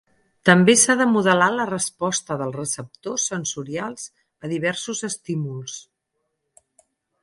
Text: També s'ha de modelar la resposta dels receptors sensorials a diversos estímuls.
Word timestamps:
També 0.49 0.73
s'ha 0.83 0.95
de 1.01 1.05
modelar 1.09 1.49
la 1.57 1.67
resposta 1.71 2.39
dels 2.41 2.57
receptors 2.61 3.29
sensorials 3.35 4.11
a 4.49 4.53
diversos 4.59 5.09
estímuls. 5.13 5.79